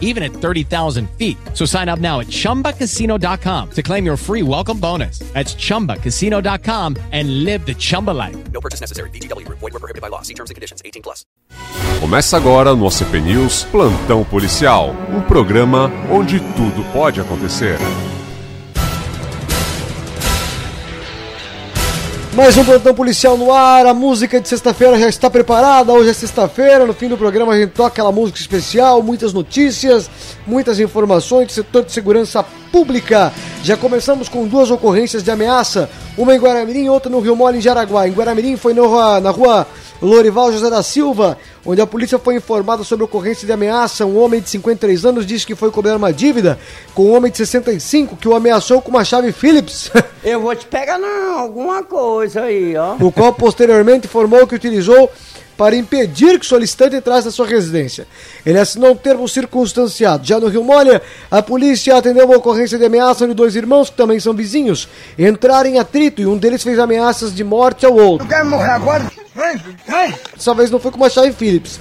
[0.00, 1.36] even at 30,000 feet.
[1.52, 5.18] So sign up now at chumbacasino.com to claim your free welcome bonus.
[5.34, 8.36] That's chumbacasino.com and live the Chumba life.
[8.52, 9.10] No purchase necessary.
[9.10, 9.58] VGW Group.
[9.58, 10.22] Void were prohibited by law.
[10.22, 10.80] See terms and conditions.
[10.84, 11.26] 18 plus.
[12.00, 17.78] Começa agora no OCP News Plantão Policial, um programa onde tudo pode acontecer.
[22.34, 25.92] Mais um plantão policial no ar, a música de sexta-feira já está preparada.
[25.92, 30.10] Hoje é sexta-feira, no fim do programa a gente toca aquela música especial, muitas notícias,
[30.44, 33.32] muitas informações setor de segurança pública.
[33.62, 35.88] Já começamos com duas ocorrências de ameaça,
[36.18, 38.08] uma em Guaramirim e outra no Rio Mole, em Jaraguá.
[38.08, 39.64] Em Guaramirim foi na, na rua
[40.02, 44.04] Lorival José da Silva, onde a polícia foi informada sobre ocorrência de ameaça.
[44.04, 46.58] Um homem de 53 anos disse que foi cobrar uma dívida
[46.96, 49.92] com um homem de 65 que o ameaçou com uma chave Phillips.
[50.24, 52.96] Eu vou te pegar não, alguma coisa aí, ó.
[52.98, 55.08] O qual posteriormente informou que utilizou
[55.56, 58.06] para impedir que o solicitante entrasse na sua residência.
[58.44, 60.26] Ele assinou um termo circunstanciado.
[60.26, 63.96] Já no Rio Molha, a polícia atendeu uma ocorrência de ameaça de dois irmãos, que
[63.96, 64.88] também são vizinhos,
[65.18, 68.26] entraram em atrito e um deles fez ameaças de morte ao outro.
[68.26, 69.10] Tu quer morrer agora?
[70.34, 71.78] Dessa vez não foi com uma chave Phillips.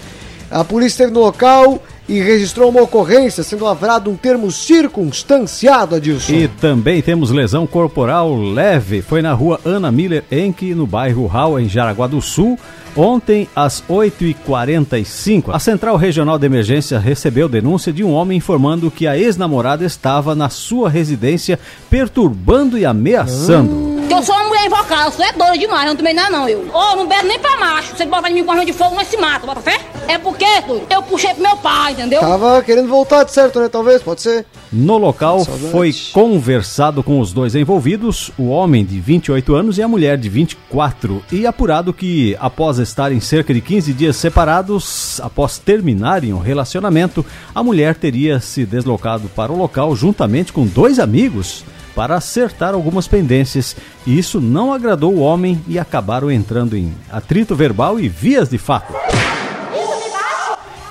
[0.49, 6.34] A polícia esteve no local e registrou uma ocorrência, sendo lavrado um termo circunstanciado, Adilson.
[6.34, 9.02] E também temos lesão corporal leve.
[9.02, 12.59] Foi na rua Ana Miller Enck, no bairro Hall, em Jaraguá do Sul.
[12.96, 19.08] Ontem, às 8h45, a Central Regional de Emergência recebeu denúncia de um homem informando que
[19.08, 21.59] a ex-namorada estava na sua residência
[21.90, 24.04] perturbando e ameaçando.
[24.12, 26.59] Eu sou uma mulher invocada, eu sou é doida demais, não tomei nada não, eu.
[26.72, 27.94] Ô, oh, não bebo nem pra macho.
[27.98, 29.80] Ele botar em mim com arma de fogo, nós se mata, bota fé?
[30.08, 32.20] É porque, doido, eu puxei pro meu pai, entendeu?
[32.20, 33.70] Tava querendo voltar de certo, né?
[33.70, 34.46] Talvez, pode ser.
[34.72, 35.72] No local Saudade.
[35.72, 40.30] foi conversado com os dois envolvidos, o homem de 28 anos e a mulher de
[40.30, 47.25] 24, e apurado que, após estarem cerca de 15 dias separados, após terminarem o relacionamento,
[47.53, 51.63] a mulher teria se deslocado para o local juntamente com dois amigos
[51.96, 53.75] para acertar algumas pendências,
[54.06, 58.58] e isso não agradou o homem e acabaram entrando em atrito verbal e vias de
[58.58, 59.03] fato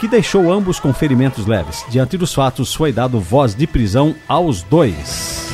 [0.02, 1.84] que deixou ambos com ferimentos leves.
[1.88, 5.52] Diante dos fatos, foi dado voz de prisão aos dois.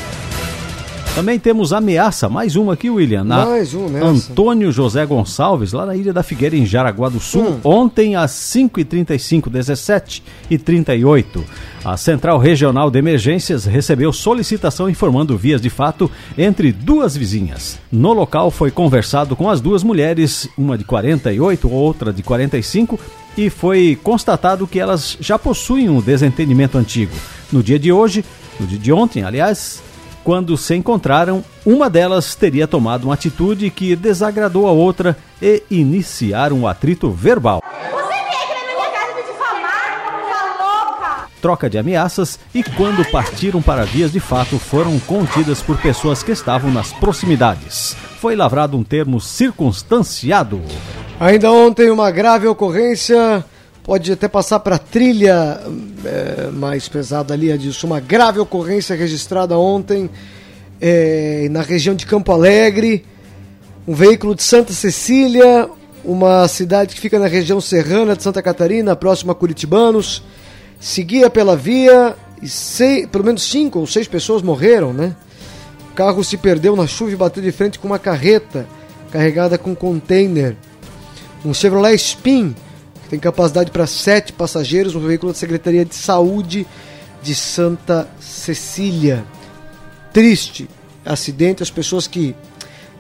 [1.14, 3.24] Também temos ameaça, mais uma aqui, William.
[3.24, 4.32] Na mais uma ameaça.
[4.32, 7.60] Antônio José Gonçalves, lá na Ilha da Figueira, em Jaraguá do Sul, hum.
[7.62, 11.44] ontem às 5h35, 17 e 38
[11.84, 17.78] A Central Regional de Emergências recebeu solicitação informando vias de fato entre duas vizinhas.
[17.92, 22.98] No local foi conversado com as duas mulheres, uma de 48, outra de 45,
[23.38, 27.14] e foi constatado que elas já possuem um desentendimento antigo.
[27.52, 28.24] No dia de hoje,
[28.58, 29.80] no dia de ontem, aliás,
[30.24, 36.58] quando se encontraram, uma delas teria tomado uma atitude que desagradou a outra e iniciaram
[36.58, 37.62] um atrito verbal.
[41.40, 46.32] troca de ameaças e, quando partiram para vias de fato, foram contidas por pessoas que
[46.32, 47.96] estavam nas proximidades.
[48.20, 50.60] Foi lavrado um termo circunstanciado.
[51.20, 53.44] Ainda ontem, uma grave ocorrência.
[53.82, 55.60] Pode até passar para trilha
[56.04, 57.88] é, mais pesada ali, disso.
[57.88, 60.08] Uma grave ocorrência registrada ontem
[60.80, 63.04] é, na região de Campo Alegre.
[63.86, 65.68] Um veículo de Santa Cecília,
[66.04, 70.22] uma cidade que fica na região serrana de Santa Catarina, próxima a Curitibanos.
[70.78, 75.16] Seguia pela via e seis, pelo menos cinco ou seis pessoas morreram, né?
[75.90, 78.68] O carro se perdeu na chuva e bateu de frente com uma carreta
[79.10, 80.54] carregada com container
[81.44, 82.54] um Chevrolet Spin,
[83.02, 86.66] que tem capacidade para sete passageiros, um veículo da Secretaria de Saúde
[87.22, 89.24] de Santa Cecília.
[90.12, 90.68] Triste
[91.04, 92.34] acidente, as pessoas que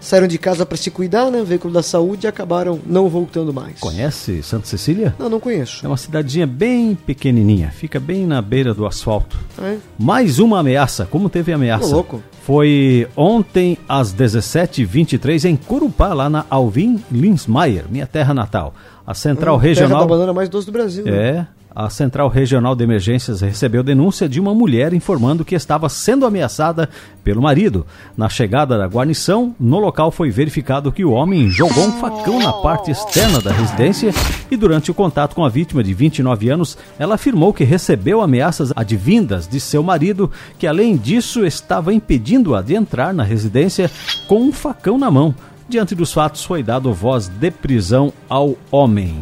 [0.00, 1.42] saíram de casa para se cuidar, né?
[1.44, 3.80] Veículo da saúde e acabaram não voltando mais.
[3.80, 5.14] Conhece Santa Cecília?
[5.18, 5.84] Não, não conheço.
[5.84, 9.38] É uma cidadezinha bem pequenininha, fica bem na beira do asfalto.
[9.62, 9.76] É.
[9.98, 11.88] Mais uma ameaça, como teve ameaça?
[11.88, 12.22] Tô louco.
[12.42, 18.74] Foi ontem às 17h23 em Curupá, lá na Alvin Linsmaier, minha terra natal.
[19.06, 19.90] A Central hum, Regional.
[19.90, 21.04] Terra da banana mais doce do Brasil.
[21.04, 21.46] Né?
[21.74, 26.88] A Central Regional de Emergências recebeu denúncia de uma mulher informando que estava sendo ameaçada
[27.22, 27.86] pelo marido.
[28.16, 32.52] Na chegada da guarnição, no local foi verificado que o homem jogou um facão na
[32.52, 34.12] parte externa da residência
[34.50, 38.72] e durante o contato com a vítima de 29 anos, ela afirmou que recebeu ameaças
[38.74, 43.90] advindas de seu marido, que além disso estava impedindo-a de entrar na residência
[44.26, 45.34] com um facão na mão.
[45.68, 49.14] Diante dos fatos, foi dado voz de prisão ao homem.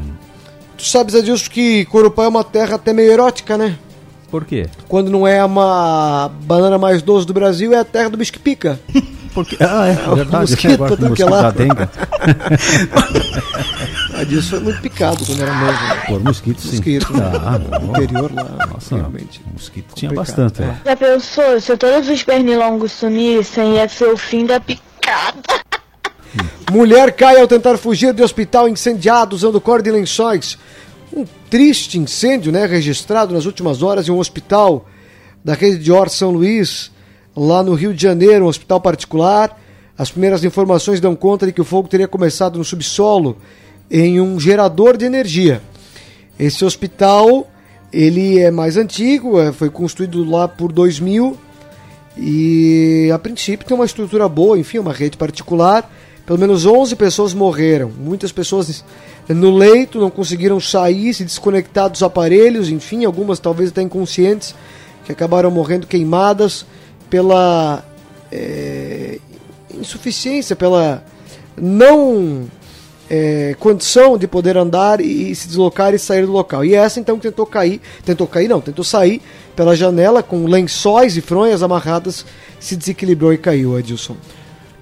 [0.76, 3.76] Tu sabes, Adilson, que Corupá é uma terra até meio erótica, né?
[4.30, 4.66] Por quê?
[4.88, 8.38] Quando não é uma banana mais doce do Brasil, é a terra do bicho que
[8.38, 8.78] pica.
[9.32, 10.50] Porque, ah, é, é verdade.
[10.50, 11.42] mosquito agora com o daquele mosquito lá.
[11.42, 11.88] da dengue.
[14.20, 15.72] Adilson foi muito picado quando era novo.
[15.72, 16.02] Né?
[16.06, 16.76] Por mosquito, sim.
[16.76, 17.06] Mosquito.
[17.44, 17.92] Ah, no bom.
[18.02, 19.42] interior lá, Nossa, realmente.
[19.52, 20.62] mosquito tinha bastante.
[20.62, 20.74] é.
[20.84, 25.42] Já pensou, se todos os pernilongos sumissem, ia ser o fim da picada.
[26.70, 30.58] Mulher cai ao tentar fugir de hospital incendiado usando corda de lençóis.
[31.12, 34.84] Um triste incêndio, né, registrado nas últimas horas em um hospital
[35.44, 36.90] da rede de Or São Luís,
[37.36, 39.56] lá no Rio de Janeiro, um hospital particular.
[39.96, 43.36] As primeiras informações dão conta de que o fogo teria começado no subsolo,
[43.88, 45.62] em um gerador de energia.
[46.36, 47.48] Esse hospital,
[47.92, 51.38] ele é mais antigo, é, foi construído lá por 2000
[52.18, 55.88] e a princípio tem uma estrutura boa, enfim, uma rede particular.
[56.26, 57.88] Pelo menos 11 pessoas morreram.
[57.88, 58.84] Muitas pessoas
[59.28, 64.52] no leito não conseguiram sair, se desconectar dos aparelhos, enfim, algumas talvez até inconscientes,
[65.04, 66.66] que acabaram morrendo queimadas
[67.08, 67.84] pela
[68.32, 69.20] é,
[69.72, 71.04] insuficiência, pela
[71.56, 72.48] não
[73.08, 76.64] é, condição de poder andar e, e se deslocar e sair do local.
[76.64, 79.22] E essa então que tentou cair, tentou cair não, tentou sair
[79.54, 82.26] pela janela com lençóis e fronhas amarradas,
[82.58, 84.16] se desequilibrou e caiu, Edilson.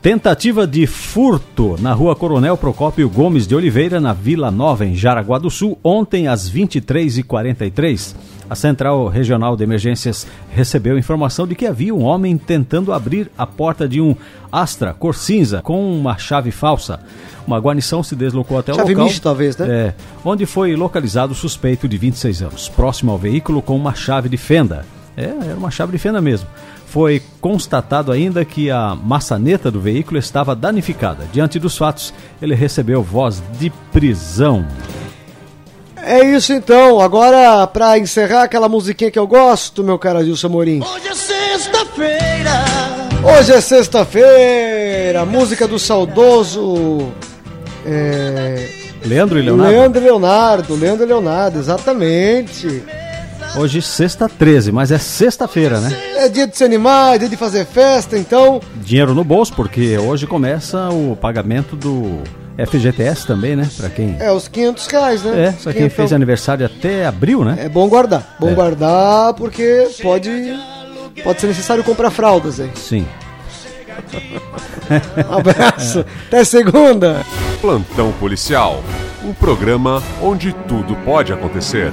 [0.05, 5.39] Tentativa de furto na rua Coronel Procópio Gomes de Oliveira, na Vila Nova, em Jaraguá
[5.39, 8.15] do Sul, ontem às 23h43.
[8.51, 13.47] A Central Regional de Emergências recebeu informação de que havia um homem tentando abrir a
[13.47, 14.15] porta de um
[14.53, 17.01] Astra cor cinza com uma chave falsa.
[17.47, 19.07] Uma guarnição se deslocou até o Chave local.
[19.07, 19.67] misto, talvez, né?
[19.71, 24.29] É, onde foi localizado o suspeito de 26 anos, próximo ao veículo com uma chave
[24.29, 24.85] de fenda.
[25.17, 26.47] É, era uma chave de fenda mesmo.
[26.95, 31.27] Foi constatado ainda que a maçaneta do veículo estava danificada.
[31.33, 34.65] Diante dos fatos, ele recebeu voz de prisão.
[36.01, 37.01] É isso então.
[37.01, 40.85] Agora, pra encerrar aquela musiquinha que eu gosto, meu cara Gilson Amorim.
[40.85, 42.65] Hoje é sexta-feira.
[43.25, 47.13] Hoje é sexta-feira, música do saudoso
[47.85, 48.69] é,
[49.05, 50.77] Leandro e Leonardo, Leandro e Leonardo.
[50.77, 52.85] Leandro e Leonardo, exatamente.
[53.57, 55.91] Hoje sexta 13, mas é sexta-feira, né?
[56.17, 58.61] É dia de se animar, é dia de fazer festa, então.
[58.77, 62.23] Dinheiro no bolso, porque hoje começa o pagamento do
[62.69, 63.69] FGTS também, né?
[63.77, 64.17] Pra quem.
[64.21, 65.47] É os 500 reais, né?
[65.49, 67.57] É, pra quem fez aniversário até abril, né?
[67.61, 68.55] É bom guardar, bom É.
[68.55, 70.31] guardar porque pode
[71.23, 72.71] pode ser necessário comprar fraldas aí.
[72.75, 73.07] Sim.
[75.29, 77.25] Um abraço, até segunda.
[77.61, 78.83] Plantão Policial.
[79.25, 81.93] Um programa onde tudo pode acontecer.